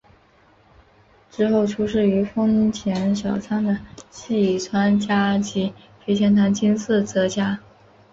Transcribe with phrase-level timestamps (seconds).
[1.29, 3.77] 之后出仕于丰前小仓的
[4.09, 7.59] 细川家及肥前唐津寺泽家。